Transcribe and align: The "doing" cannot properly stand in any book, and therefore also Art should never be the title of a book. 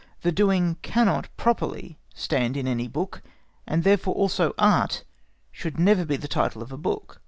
The 0.21 0.31
"doing" 0.31 0.77
cannot 0.81 1.29
properly 1.37 1.99
stand 2.15 2.57
in 2.57 2.67
any 2.67 2.87
book, 2.87 3.21
and 3.67 3.83
therefore 3.83 4.15
also 4.15 4.55
Art 4.57 5.03
should 5.51 5.79
never 5.79 6.05
be 6.05 6.15
the 6.15 6.27
title 6.27 6.63
of 6.63 6.71
a 6.71 6.77
book. 6.79 7.19